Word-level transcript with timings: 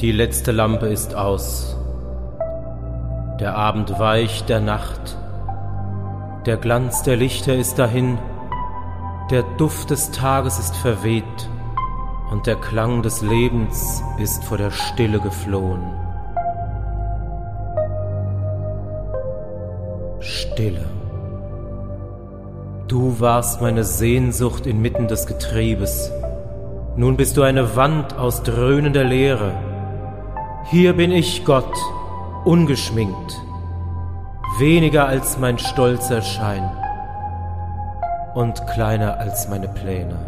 Die 0.00 0.12
letzte 0.12 0.52
Lampe 0.52 0.88
ist 0.88 1.14
aus. 1.14 1.74
Der 3.40 3.56
Abend 3.56 3.98
weicht 3.98 4.50
der 4.50 4.60
Nacht. 4.60 5.16
Der 6.44 6.58
Glanz 6.58 7.02
der 7.02 7.16
Lichter 7.16 7.54
ist 7.54 7.78
dahin. 7.78 8.18
Der 9.30 9.42
Duft 9.56 9.88
des 9.88 10.10
Tages 10.10 10.58
ist 10.58 10.76
verweht. 10.76 11.48
Und 12.30 12.46
der 12.46 12.56
Klang 12.56 13.00
des 13.00 13.22
Lebens 13.22 14.02
ist 14.18 14.44
vor 14.44 14.58
der 14.58 14.70
Stille 14.70 15.18
geflohen. 15.18 15.90
Stille. 20.20 20.84
Du 22.86 23.18
warst 23.18 23.62
meine 23.62 23.84
Sehnsucht 23.84 24.66
inmitten 24.66 25.08
des 25.08 25.26
Getriebes. 25.26 26.12
Nun 26.96 27.16
bist 27.16 27.38
du 27.38 27.42
eine 27.42 27.76
Wand 27.76 28.18
aus 28.18 28.42
dröhnender 28.42 29.04
Leere. 29.04 29.52
Hier 30.68 30.92
bin 30.94 31.12
ich, 31.12 31.44
Gott, 31.44 31.76
ungeschminkt, 32.44 33.40
weniger 34.58 35.06
als 35.06 35.38
mein 35.38 35.58
stolzer 35.58 36.22
Schein 36.22 36.70
und 38.34 38.66
kleiner 38.66 39.18
als 39.18 39.48
meine 39.48 39.68
Pläne. 39.68 40.18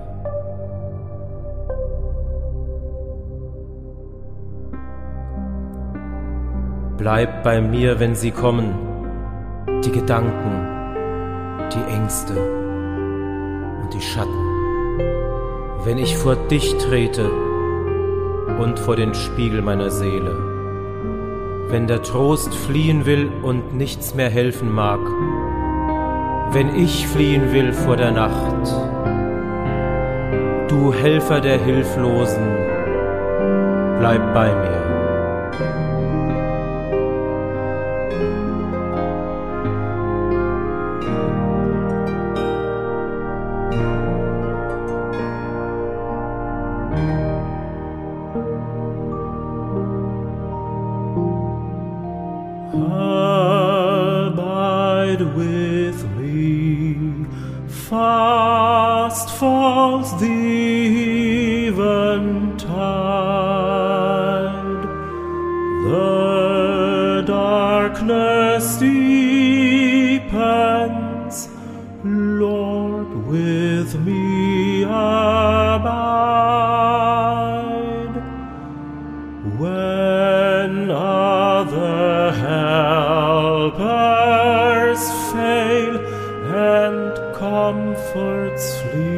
Bleib 6.97 7.43
bei 7.43 7.61
mir, 7.61 8.01
wenn 8.01 8.15
sie 8.15 8.31
kommen, 8.31 8.75
die 9.85 9.93
Gedanken, 9.93 11.69
die 11.73 11.95
Ängste 11.95 12.35
und 13.83 13.93
die 13.93 14.01
Schatten 14.01 14.49
wenn 15.85 15.99
ich 15.99 16.17
vor 16.17 16.37
dich 16.37 16.77
trete 16.77 17.31
und 18.59 18.79
vor 18.79 18.97
den 18.97 19.15
Spiegel 19.15 19.63
meiner 19.63 19.91
Seele. 19.91 20.35
Wenn 21.69 21.87
der 21.87 22.03
Trost 22.03 22.55
fliehen 22.55 23.05
will 23.05 23.31
und 23.43 23.75
nichts 23.75 24.15
mehr 24.15 24.31
helfen 24.31 24.73
mag. 24.73 25.01
Wenn 26.53 26.75
ich 26.75 27.07
fliehen 27.07 27.53
will 27.53 27.73
vor 27.73 27.97
der 27.97 28.11
Nacht. 28.11 28.67
Du 30.69 30.93
Helfer 30.93 31.41
der 31.41 31.59
Hilflosen, 31.59 32.47
bleib 33.99 34.35
bei 34.35 34.55
mir. 34.55 34.88
with 55.21 56.05
me. 56.17 57.27
Fast 57.69 59.31
falls 59.31 60.19
the 60.21 61.69
eventide. 61.69 62.69
The 65.91 67.25
darkness 67.27 68.77
deepens. 68.79 70.29
Lord, 72.05 73.27
with 73.27 73.95
me 74.01 74.83
abide. 74.85 76.58
comfort 88.13 88.59
sleep. 88.59 89.18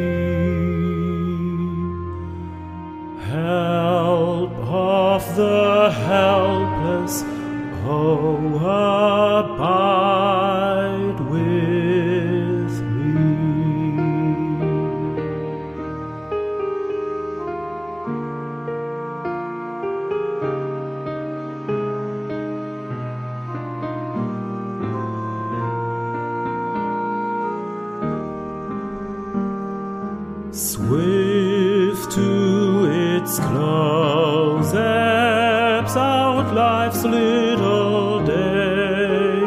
out 36.11 36.49
life's 36.55 37.05
little 37.05 38.25
day. 38.25 39.43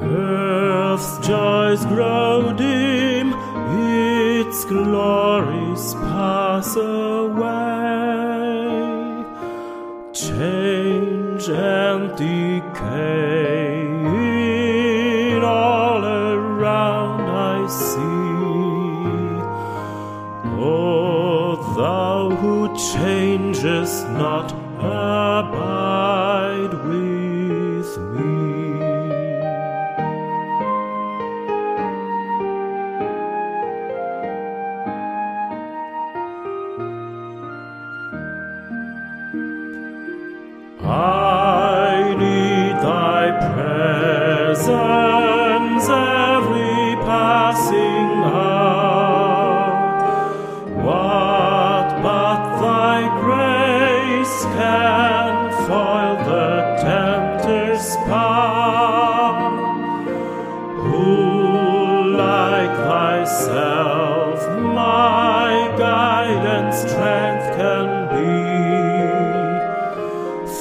Earth's 0.00 1.12
joys 1.26 1.82
grow 1.86 2.52
dim, 2.52 3.28
its 4.40 4.58
glories 4.64 5.84
pass 5.94 6.68
away. 6.76 7.62
Change 10.12 11.44
and 11.48 12.04
decay, 12.16 13.72
all 15.42 16.02
around 16.04 17.22
I 17.54 17.58
see. 17.66 18.12
Oh, 20.64 21.48
thou 21.78 22.20
who 22.40 22.56
changes 22.92 23.90
not 24.22 24.48
abide 24.84 26.74
with 26.74 27.98
me. 28.14 28.82
I 40.84 42.14
need 42.18 42.76
thy 42.82 43.22
presence. 43.54 45.31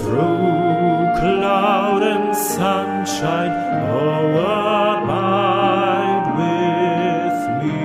Through 0.02 1.14
cloud 1.20 2.02
and 2.04 2.36
sunshine, 2.36 3.54
oh, 3.94 4.34
abide 4.98 6.28
with 6.40 7.40
me. 7.62 7.82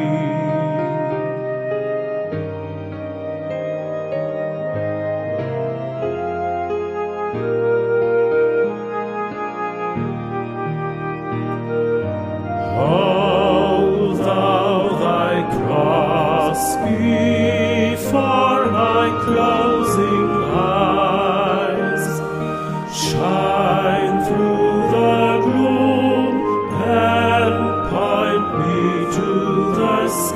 Hold 12.77 14.17
thou 14.19 14.75
thy 15.05 15.35
cross 15.55 16.63
before 16.77 18.63
my 18.73 19.07
clothes. 19.25 19.66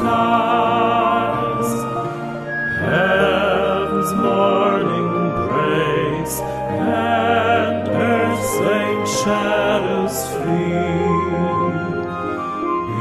skies. 0.01 1.71
Heaven's 2.81 4.13
morning 4.15 5.09
breaks 5.49 6.35
and 6.41 7.89
earth's 7.89 8.53
late 8.69 9.09
shadows 9.21 10.19
flee. 10.37 10.89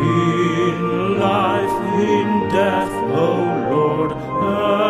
In 0.01 0.80
life, 1.19 1.78
in 2.16 2.30
death, 2.50 2.96
O 3.16 3.30
Lord, 3.72 4.12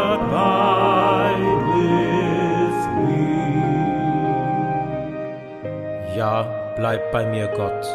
abide 0.02 1.60
with 1.74 2.82
me. 3.06 3.28
Ja, 6.18 6.36
bleib 6.76 7.12
bei 7.12 7.26
mir, 7.26 7.48
Gott. 7.48 7.86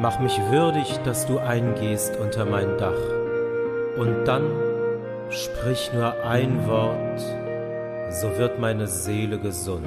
Mach 0.00 0.20
mich 0.20 0.40
würdig, 0.50 1.00
dass 1.04 1.26
du 1.26 1.38
eingehst 1.40 2.16
unter 2.16 2.44
mein 2.44 2.78
Dach. 2.78 3.17
Und 3.98 4.26
dann 4.26 4.44
sprich 5.28 5.90
nur 5.92 6.24
ein 6.24 6.68
Wort, 6.68 7.20
so 8.10 8.38
wird 8.38 8.60
meine 8.60 8.86
Seele 8.86 9.40
gesund. 9.40 9.84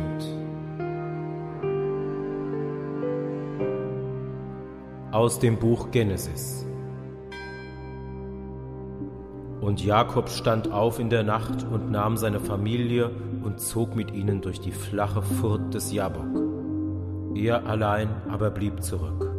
Aus 5.12 5.40
dem 5.40 5.58
Buch 5.58 5.92
Genesis. 5.92 6.66
Und 9.62 9.82
Jakob 9.82 10.28
stand 10.28 10.70
auf 10.72 11.00
in 11.00 11.10
der 11.10 11.24
Nacht 11.24 11.66
und 11.72 11.90
nahm 11.90 12.18
seine 12.18 12.42
Familie 12.42 13.12
und 13.44 13.62
zog 13.62 13.96
mit 13.96 14.12
ihnen 14.12 14.42
durch 14.42 14.60
die 14.60 14.74
flache 14.74 15.22
Furt 15.22 15.74
des 15.74 15.94
Jabok. 15.94 16.26
Er 17.36 17.66
allein 17.66 18.10
aber 18.30 18.50
blieb 18.50 18.84
zurück. 18.84 19.32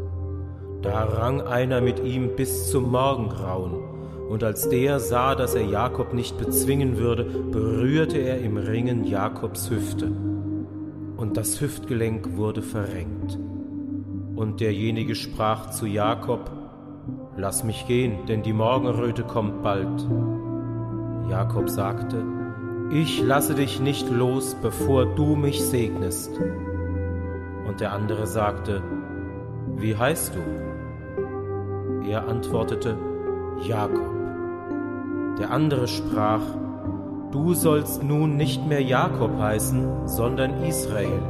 Da 0.81 1.05
rang 1.05 1.43
einer 1.43 1.83
mit 1.83 2.01
ihm 2.01 2.37
bis 2.37 2.71
zum 2.71 2.91
Morgengrauen, 2.91 3.92
und 4.33 4.43
als 4.43 4.67
der 4.71 4.99
sah, 4.99 5.35
dass 5.35 5.55
er 5.55 5.67
Jakob 5.67 6.15
nicht 6.15 6.39
bezwingen 6.39 6.97
würde, 6.97 7.23
berührte 7.23 8.17
er 8.17 8.39
im 8.39 8.57
Ringen 8.57 9.05
Jakobs 9.05 9.69
Hüfte, 9.69 10.11
und 11.19 11.37
das 11.37 11.61
Hüftgelenk 11.61 12.39
wurde 12.39 12.63
verrenkt. 12.63 13.39
Und 14.35 14.61
derjenige 14.61 15.17
sprach 15.17 15.69
zu 15.69 15.85
Jakob, 15.85 16.51
Lass 17.37 17.63
mich 17.63 17.87
gehen, 17.87 18.25
denn 18.25 18.43
die 18.43 18.55
Morgenröte 18.55 19.23
kommt 19.23 19.63
bald. 19.63 20.09
Jakob 21.29 21.69
sagte, 21.69 22.25
Ich 22.91 23.23
lasse 23.23 23.55
dich 23.55 23.81
nicht 23.81 24.09
los, 24.09 24.57
bevor 24.63 25.15
du 25.15 25.37
mich 25.37 25.63
segnest. 25.63 26.31
Und 27.69 27.81
der 27.81 27.93
andere 27.93 28.27
sagte, 28.27 28.83
Wie 29.77 29.95
heißt 29.95 30.35
du? 30.35 32.09
Er 32.09 32.27
antwortete, 32.27 32.97
Jakob. 33.61 34.22
Der 35.39 35.51
andere 35.51 35.89
sprach, 35.89 36.43
Du 37.31 37.55
sollst 37.55 38.03
nun 38.03 38.37
nicht 38.37 38.67
mehr 38.67 38.83
Jakob 38.83 39.39
heißen, 39.39 40.07
sondern 40.07 40.63
Israel, 40.65 41.23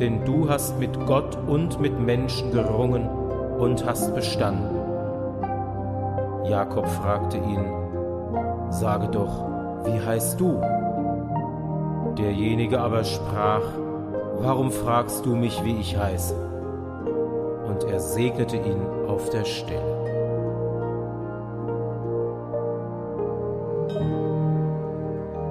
denn 0.00 0.24
du 0.24 0.48
hast 0.48 0.80
mit 0.80 0.98
Gott 1.06 1.36
und 1.46 1.80
mit 1.80 2.00
Menschen 2.00 2.50
gerungen 2.50 3.06
und 3.58 3.84
hast 3.84 4.14
bestanden. 4.14 4.74
Jakob 6.48 6.88
fragte 6.88 7.36
ihn, 7.36 7.64
Sage 8.70 9.08
doch, 9.08 9.44
wie 9.84 10.00
heißt 10.00 10.40
du? 10.40 10.60
Derjenige 12.16 12.80
aber 12.80 13.04
sprach, 13.04 13.62
Warum 14.38 14.72
fragst 14.72 15.24
du 15.24 15.36
mich, 15.36 15.62
wie 15.62 15.76
ich 15.76 15.96
heiße? 15.96 16.34
Und 17.68 17.84
er 17.84 18.00
segnete 18.00 18.56
ihn 18.56 18.80
auf 19.06 19.30
der 19.30 19.44
Stelle. 19.44 20.01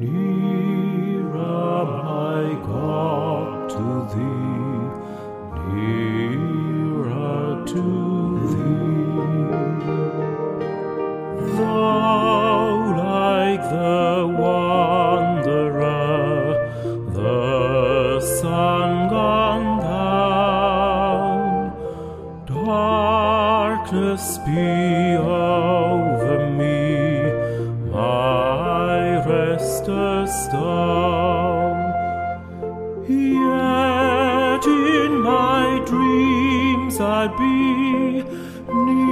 Nearer, 0.00 1.84
my 2.08 2.42
God, 2.70 3.70
to 3.74 3.86
thee. 4.14 4.80
Nearer 5.72 7.46
to 7.72 7.84
thee. 8.52 8.86
Thou 11.56 12.66
like 13.04 13.62
the 13.70 14.26
one. 14.38 14.55
be 24.16 25.14
over 25.14 26.48
me, 26.48 27.30
my 27.90 29.20
a 29.88 30.26
stone. 30.26 31.76
Yet 33.06 34.66
in 34.66 35.20
my 35.20 35.82
dreams 35.84 36.98
I 36.98 37.26
be 37.36 38.22
near. 38.72 39.05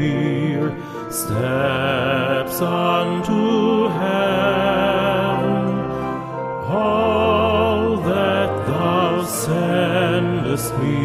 dear 0.00 0.66
steps 1.10 2.60
unto 2.62 3.88
heaven. 3.88 5.68
All 6.68 7.96
that 8.10 8.50
thou 8.66 9.24
sendest 9.24 10.70
me 10.78 11.00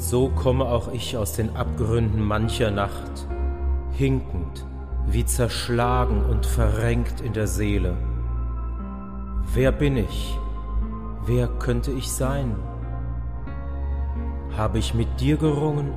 So 0.00 0.30
komme 0.30 0.64
auch 0.64 0.90
ich 0.94 1.18
aus 1.18 1.34
den 1.34 1.54
Abgründen 1.54 2.22
mancher 2.22 2.70
Nacht, 2.70 3.28
hinkend, 3.92 4.66
wie 5.06 5.26
zerschlagen 5.26 6.24
und 6.24 6.46
verrenkt 6.46 7.20
in 7.20 7.34
der 7.34 7.46
Seele. 7.46 7.98
Wer 9.52 9.72
bin 9.72 9.98
ich? 9.98 10.38
Wer 11.26 11.48
könnte 11.48 11.90
ich 11.90 12.10
sein? 12.10 12.56
Habe 14.56 14.78
ich 14.78 14.94
mit 14.94 15.20
dir 15.20 15.36
gerungen 15.36 15.92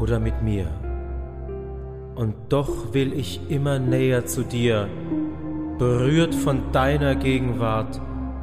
oder 0.00 0.18
mit 0.18 0.42
mir? 0.42 0.66
Und 2.16 2.34
doch 2.48 2.92
will 2.92 3.12
ich 3.12 3.48
immer 3.48 3.78
näher 3.78 4.26
zu 4.26 4.42
dir, 4.42 4.88
berührt 5.78 6.34
von 6.34 6.72
deiner 6.72 7.14
Gegenwart, 7.14 8.00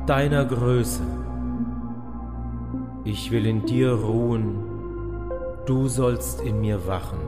deiner 0.08 0.46
Größe. 0.46 1.04
Ich 3.06 3.32
will 3.32 3.46
in 3.46 3.66
dir 3.66 3.94
ruhen, 3.94 4.56
du 5.66 5.88
sollst 5.88 6.42
in 6.42 6.60
mir 6.60 6.86
wachen. 6.86 7.20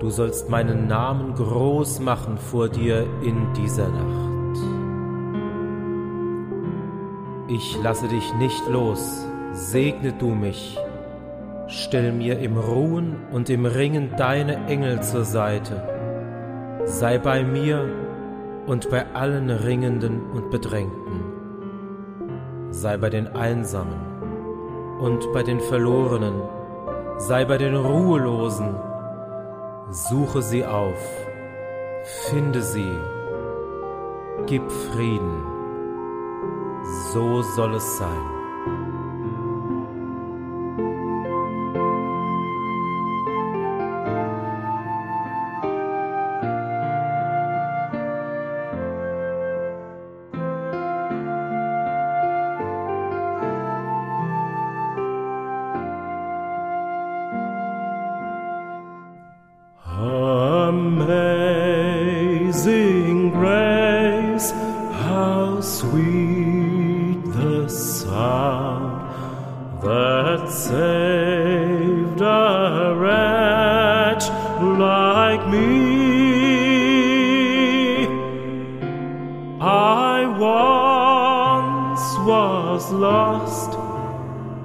Du 0.00 0.10
sollst 0.10 0.48
meinen 0.48 0.86
Namen 0.86 1.34
groß 1.34 1.98
machen 2.00 2.38
vor 2.38 2.68
dir 2.68 3.04
in 3.22 3.52
dieser 3.54 3.88
Nacht. 3.88 4.58
Ich 7.48 7.76
lasse 7.82 8.06
dich 8.06 8.34
nicht 8.34 8.68
los, 8.68 9.26
segne 9.52 10.12
du 10.12 10.28
mich, 10.28 10.78
stell 11.66 12.12
mir 12.12 12.38
im 12.38 12.56
Ruhen 12.56 13.16
und 13.32 13.50
im 13.50 13.66
Ringen 13.66 14.10
deine 14.16 14.66
Engel 14.66 15.02
zur 15.02 15.24
Seite, 15.24 15.82
sei 16.84 17.18
bei 17.18 17.42
mir 17.42 17.88
und 18.66 18.90
bei 18.90 19.06
allen 19.14 19.50
Ringenden 19.50 20.20
und 20.30 20.50
Bedrängten, 20.50 21.37
sei 22.70 22.96
bei 22.96 23.10
den 23.10 23.28
Einsamen 23.28 24.98
und 25.00 25.32
bei 25.32 25.42
den 25.42 25.60
Verlorenen, 25.60 26.34
sei 27.18 27.44
bei 27.44 27.58
den 27.58 27.74
Ruhelosen, 27.74 28.74
suche 29.90 30.42
sie 30.42 30.64
auf, 30.64 30.98
finde 32.30 32.62
sie, 32.62 32.98
gib 34.46 34.70
Frieden, 34.70 35.42
so 37.12 37.42
soll 37.42 37.74
es 37.74 37.98
sein. 37.98 38.37
Sound 67.78 68.98
that 69.82 70.50
saved 70.50 72.20
a 72.20 72.94
wretch 72.98 74.28
like 74.60 75.46
me. 75.48 75.68
I 79.60 80.26
once 80.26 82.06
was 82.26 82.90
lost, 82.90 83.70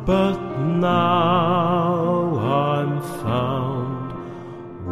but 0.06 0.38
now 0.58 2.38
I'm 2.38 3.02
found 3.22 4.14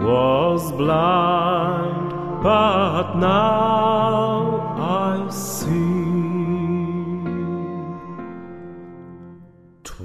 was 0.04 0.72
blind, 0.72 2.12
but 2.44 3.16
now 3.16 4.76
I 4.78 5.30
see. 5.32 6.11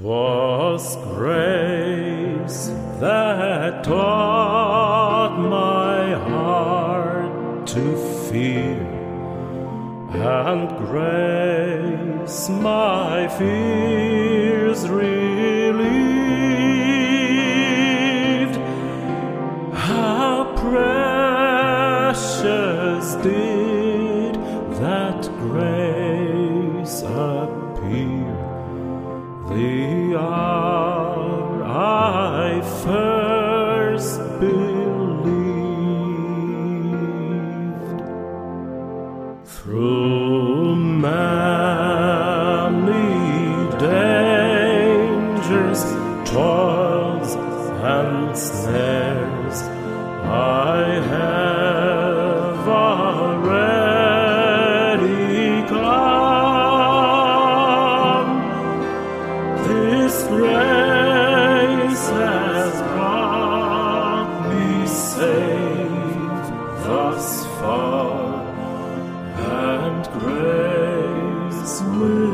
Twas 0.01 0.95
grace 1.15 2.67
that 2.99 3.83
taught 3.83 5.39
my 5.39 6.13
heart 6.13 7.65
to 7.65 7.97
fear, 8.29 8.77
and 10.13 10.69
grace 10.77 12.47
my 12.47 13.27
fears 13.39 14.87
toils 46.31 47.35
and 47.35 48.37
snares 48.37 49.61
I 50.29 50.99
have 51.13 52.67
already 52.67 53.77
come. 55.69 56.17
This 59.67 60.15
grace 60.27 62.09
has 62.09 62.73
brought 62.91 64.31
me 64.49 64.69
safe 64.87 66.45
thus 66.83 67.27
far, 67.59 68.43
and 69.37 70.03
grace 70.19 71.75
will. 71.81 72.26